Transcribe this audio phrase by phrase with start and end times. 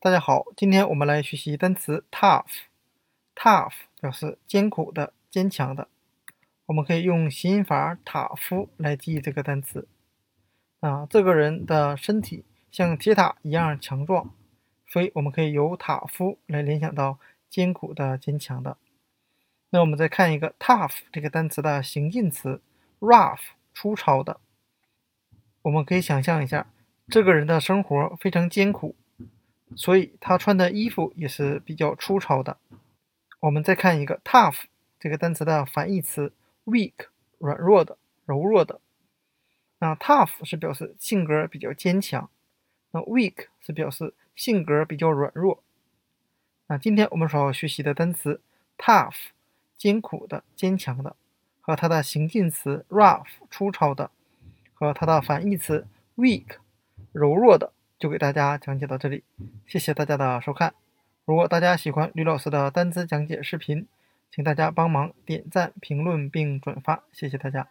[0.00, 2.44] 大家好，今天我们来学习单词 tough。
[3.34, 5.88] tough 表示艰苦的、坚强的。
[6.66, 9.88] 我们可以用谐音法塔夫来记忆这个单词。
[10.78, 14.32] 啊，这个人的身体像铁塔一样强壮，
[14.86, 17.18] 所以我们可以由塔夫来联想到
[17.50, 18.76] 艰苦的、坚强的。
[19.70, 22.62] 那我们再看一个 tough 这个单词的形近词
[23.00, 23.40] rough，
[23.74, 24.38] 粗糙的。
[25.62, 26.68] 我们可以想象一下，
[27.08, 28.94] 这个人的生活非常艰苦。
[29.78, 32.56] 所以他穿的衣服也是比较粗糙的。
[33.38, 34.64] 我们再看一个 tough
[34.98, 36.32] 这个单词的反义词
[36.64, 36.94] weak，
[37.38, 37.96] 软弱的、
[38.26, 38.80] 柔弱的。
[39.78, 42.28] 那 tough 是表示性格比较坚强，
[42.90, 45.62] 那 weak 是表示性格比较软弱。
[46.66, 48.40] 那今天我们所要学习的单词
[48.76, 49.28] tough，
[49.76, 51.14] 艰苦的、坚强的，
[51.60, 54.10] 和它的形近词 rough，粗糙的，
[54.74, 55.86] 和它的反义词
[56.16, 56.56] weak，
[57.12, 57.72] 柔弱的。
[57.98, 59.24] 就给大家讲解到这里，
[59.66, 60.74] 谢谢大家的收看。
[61.24, 63.86] 如果大家喜欢吕老师的单词讲解视频，
[64.30, 67.68] 请大家帮忙点赞、评论并转发，谢谢大家。